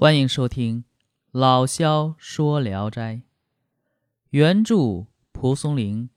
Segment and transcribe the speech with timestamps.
[0.00, 0.82] 欢迎收听
[1.32, 3.16] 《老萧说聊斋》，
[4.30, 6.08] 原著蒲松龄，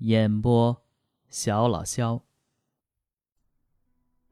[0.00, 0.82] 演播
[1.30, 2.20] 小老萧。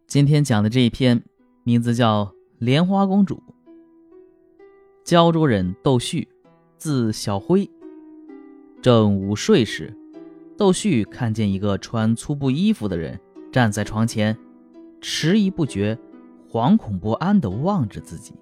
[0.07, 1.25] 今天讲的这一篇
[1.65, 2.27] 名字叫
[2.59, 3.37] 《莲花公主》。
[5.03, 6.29] 胶州人窦旭，
[6.77, 7.71] 字小辉，
[8.83, 9.97] 正午睡时，
[10.59, 13.19] 窦旭看见一个穿粗布衣服的人
[13.51, 14.39] 站在床前，
[15.01, 15.99] 迟疑不决，
[16.51, 18.35] 惶恐不安地望着自己。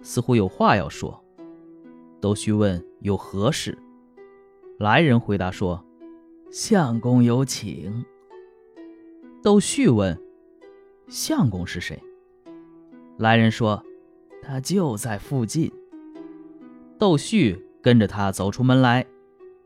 [0.00, 1.22] 似乎有话要说，
[2.20, 3.76] 窦旭问：“有何事？”
[4.78, 5.84] 来人回答说
[6.50, 8.04] ：“相公有请。”
[9.42, 10.18] 窦旭问
[11.08, 12.00] ：“相公是谁？”
[13.18, 13.82] 来人说
[14.42, 15.72] ：“他就在附近。”
[16.98, 19.06] 窦旭跟着他走出门来，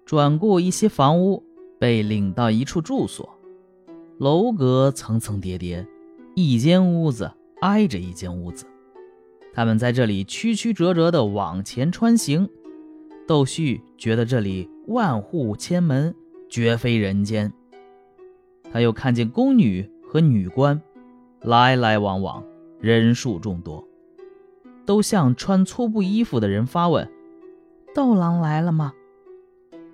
[0.04, 1.42] 转过一些房屋，
[1.78, 3.28] 被领到一处住所。
[4.18, 5.86] 楼阁层层叠叠，
[6.34, 7.30] 一间屋子
[7.60, 8.66] 挨着一间屋子。
[9.54, 12.48] 他们在这里曲曲折折地往前穿行，
[13.26, 16.14] 窦旭觉得这里万户千门，
[16.48, 17.52] 绝非人间。
[18.72, 20.80] 他又看见宫女和女官
[21.42, 22.42] 来来往往，
[22.80, 23.86] 人数众多，
[24.86, 27.06] 都向穿粗布衣服的人发问
[27.94, 28.94] ：“窦郎来了吗？”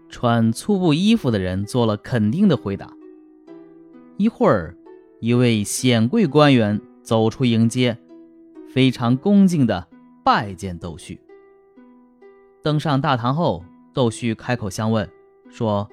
[0.09, 2.92] 穿粗布衣服的人做了肯定的回答。
[4.17, 4.77] 一会儿，
[5.20, 7.98] 一位显贵官员走出迎接。
[8.69, 9.88] 非常恭敬地
[10.24, 11.20] 拜见窦旭。
[12.62, 15.08] 登上大堂后，窦旭开口相问，
[15.50, 15.88] 说：“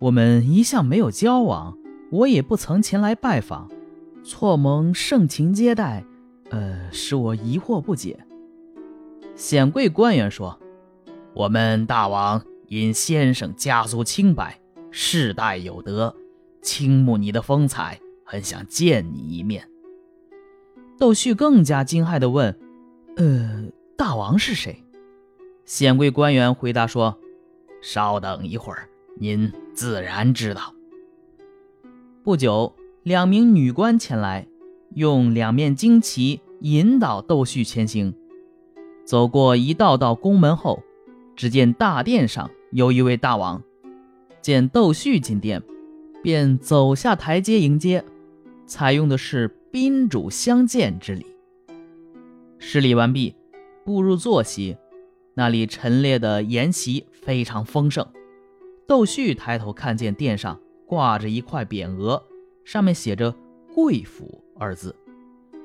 [0.00, 1.78] 我们一向没有交往，
[2.10, 3.70] 我也不曾前来拜访，
[4.24, 6.04] 错蒙盛情接待，
[6.50, 8.18] 呃，使我疑惑不解。”
[9.36, 10.58] 显贵官员说
[11.34, 14.58] ：“我们大王因先生家族清白，
[14.90, 16.16] 世代有德，
[16.62, 19.68] 倾慕你的风采，很想见你一面。”
[20.98, 22.58] 窦旭更加惊骇地问
[23.16, 23.64] ：“呃，
[23.96, 24.82] 大王是谁？”
[25.66, 27.18] 显贵官员回答说
[27.82, 28.88] ：“稍等一会儿，
[29.18, 30.72] 您自然知道。”
[32.24, 34.46] 不久，两名女官前来，
[34.94, 38.14] 用两面旌旗引导窦旭前行。
[39.04, 40.82] 走过一道道宫门后，
[41.36, 43.62] 只见大殿上有一位大王，
[44.40, 45.62] 见窦旭进殿，
[46.22, 48.04] 便走下台阶迎接，
[48.66, 49.55] 采用的是。
[49.76, 51.26] 宾主相见之礼。
[52.58, 53.36] 施礼完毕，
[53.84, 54.74] 步入坐席，
[55.34, 58.08] 那里陈列的筵席非常丰盛。
[58.88, 62.24] 窦旭抬头看见殿上挂着一块匾额，
[62.64, 63.34] 上面写着
[63.74, 64.96] “贵府”二字，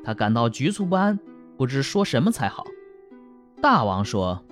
[0.04, 1.18] 他感到局促不安，
[1.56, 2.68] 不知说什么才好。
[3.62, 4.44] 大王说：“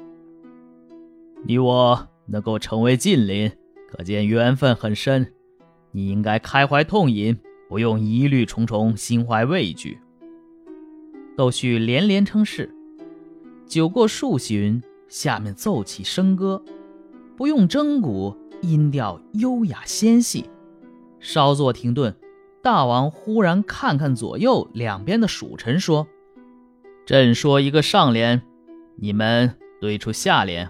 [1.43, 3.51] 你我能够成为近邻，
[3.89, 5.33] 可见缘分很深。
[5.91, 7.37] 你应该开怀痛饮。”
[7.69, 9.99] 不用疑虑重重，心怀畏惧。
[11.37, 12.73] 窦旭连连称是。
[13.67, 16.63] 酒过数巡，下面奏起笙歌，
[17.37, 20.49] 不用筝鼓，音调优雅纤细。
[21.19, 22.15] 稍作停顿，
[22.63, 26.07] 大王忽然看看左右两边的属臣，说
[27.05, 28.41] ：“朕说一个上联，
[28.95, 30.67] 你们对出下联。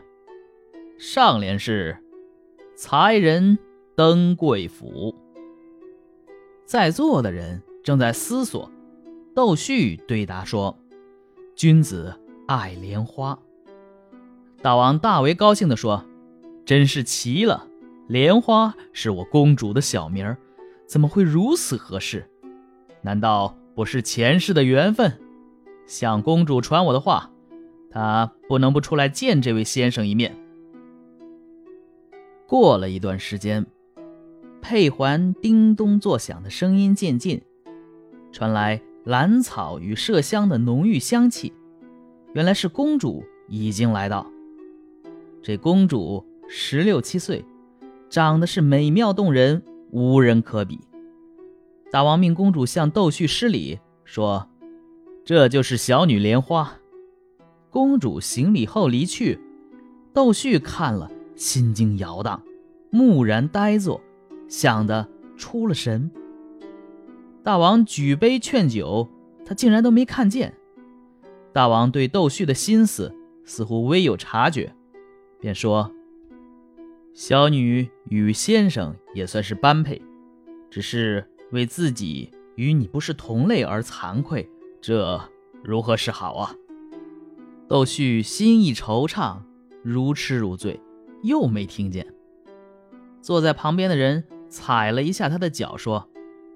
[0.98, 1.98] 上联是
[2.76, 3.58] ‘才人
[3.96, 5.16] 登贵府’。”
[6.70, 8.70] 在座的人正在思索，
[9.34, 10.78] 窦旭对答说
[11.58, 12.16] ：“君子
[12.48, 13.40] 爱莲花。”
[14.62, 16.06] 大王大为高兴地说
[16.64, 17.66] ：“真是奇了！
[18.08, 20.38] 莲花是我公主的小名儿，
[20.86, 22.30] 怎么会如此合适？
[23.02, 25.20] 难道不是前世的缘分？
[25.88, 27.32] 向公主传我的话，
[27.90, 30.38] 她不能不出来见这位先生一面。”
[32.46, 33.66] 过了一段时间。
[34.62, 37.42] 佩环叮咚作响的声音渐近，
[38.32, 41.54] 传来兰草与麝香的浓郁香气。
[42.34, 44.30] 原来是公主已经来到。
[45.42, 47.44] 这公主十六七岁，
[48.10, 50.80] 长得是美妙动人，无人可比。
[51.92, 54.48] 大王命公主向窦旭施礼，说
[55.26, 56.78] ：“这就是小女莲花。”
[57.72, 59.40] 公主行礼后离去。
[60.14, 62.44] 窦旭看了，心惊摇荡，
[62.92, 64.02] 木然呆坐。
[64.50, 65.08] 想的
[65.38, 66.12] 出了神。
[67.42, 69.08] 大王举杯劝酒，
[69.46, 70.54] 他竟然都没看见。
[71.54, 73.16] 大王对窦旭的心思
[73.46, 74.76] 似乎微有察觉，
[75.40, 75.92] 便说
[77.14, 80.02] ：“小女与先生也算是般配，
[80.70, 84.50] 只是为自己与你不是同类而惭愧，
[84.82, 85.22] 这
[85.64, 86.54] 如何是好啊？”
[87.68, 89.38] 窦旭心意惆怅，
[89.84, 90.80] 如痴如醉，
[91.24, 92.06] 又没听见。
[93.22, 94.24] 坐在旁边的人。
[94.50, 96.10] 踩了一下他的脚，说：“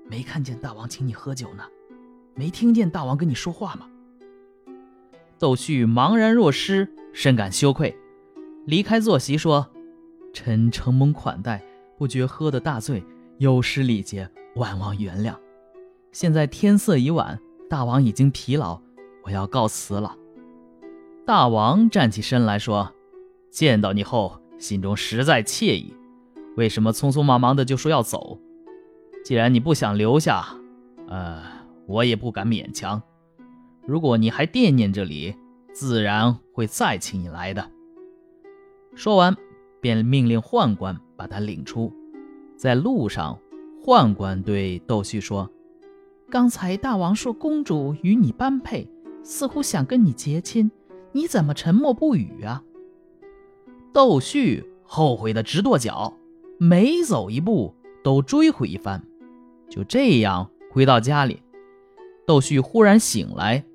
[0.10, 1.64] 没看见大王请你喝酒呢，
[2.36, 3.88] 没听见大王跟你说话吗？”
[5.40, 7.96] 窦旭茫然若失，深感羞愧，
[8.66, 9.70] 离开坐席说
[10.34, 11.64] ：“臣承蒙款待，
[11.98, 13.04] 不觉喝得大醉，
[13.38, 15.36] 有失礼节，万望原谅。
[16.12, 18.80] 现在天色已晚，大王已经疲劳，
[19.24, 20.16] 我要告辞了。”
[21.26, 22.94] 大王站起身来说
[23.52, 25.94] ：“见到你后，心中实在惬意。
[26.56, 28.40] 为什么匆匆忙忙的就说要走？
[29.24, 30.46] 既然你不想留下，
[31.08, 31.42] 呃，
[31.88, 33.02] 我也不敢勉强。”
[33.86, 35.36] 如果你还惦念这里，
[35.74, 37.70] 自然会再请你来的。
[38.96, 39.36] 说完，
[39.82, 41.92] 便命令宦官把他领出。
[42.56, 43.38] 在路上，
[43.84, 45.50] 宦官对窦旭说
[46.32, 48.88] ：“刚才大王说公主与你般配，
[49.22, 50.72] 似乎想跟你结亲，
[51.12, 52.64] 你怎么沉默不语啊？”
[53.92, 56.14] 窦旭后悔的直跺脚，
[56.66, 57.76] 每走一步
[58.06, 59.04] 都追悔一番。
[59.70, 61.42] 就这样回到家里，
[62.26, 63.66] 窦旭忽然醒来。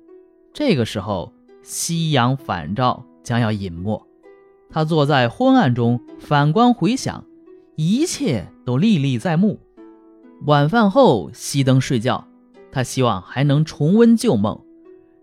[0.51, 1.31] 这个时候，
[1.61, 4.07] 夕阳返照，将要隐没。
[4.71, 7.23] 他坐在昏暗中，反观回想，
[7.75, 9.59] 一切都历历在目。
[10.47, 12.25] 晚饭后熄灯睡觉，
[12.71, 14.59] 他希望还能重温旧梦。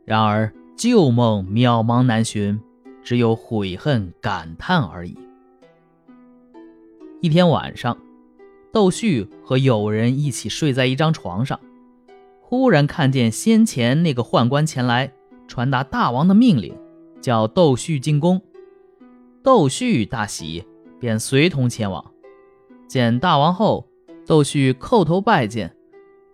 [0.05, 2.61] 然而旧梦渺茫难寻，
[3.03, 5.19] 只有悔恨感叹而已。
[7.27, 7.99] 一天晚上，
[8.73, 11.59] 窦旭和友人一起睡在一张床上，
[12.41, 15.13] 忽然看见先前那个宦官前来。
[15.49, 16.73] 传达大王的命令，
[17.21, 18.41] 叫窦旭进宫。
[19.43, 20.65] 窦旭大喜，
[21.01, 22.13] 便随同前往。
[22.87, 23.89] 见大王后，
[24.25, 25.75] 窦旭叩头拜见。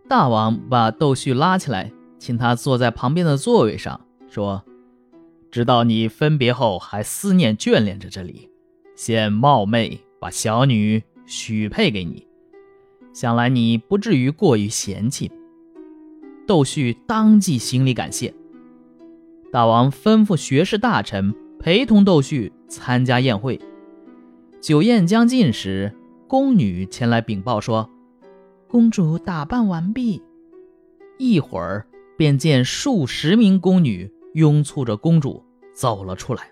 [0.06, 3.98] 大王把窦旭拉起来，请他坐在旁边的座位上，
[4.28, 4.62] 说
[5.50, 8.50] ：“知道你分别后还思念眷恋着这里，
[8.94, 12.24] 现冒昧把小女许配给你，
[13.12, 15.28] 想来你不至于过于嫌弃。”
[16.46, 18.32] 窦旭当即行礼感谢。
[19.50, 23.60] 大王吩咐学士大臣陪同窦旭参加宴会。
[24.60, 25.92] 酒宴将尽时，
[26.28, 27.90] 宫女前来禀报说
[28.70, 30.22] ：“公主打扮完毕。”
[31.18, 31.84] 一会儿，
[32.16, 35.44] 便见数十名宫女拥簇着公主
[35.74, 36.48] 走了出来。